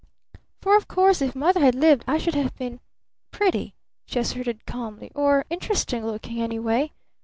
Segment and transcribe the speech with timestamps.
[0.63, 2.79] "For, of course, if Mother had lived I should have been
[3.29, 3.75] pretty,"
[4.07, 6.91] she asserted calmly, "or interesting looking, anyway.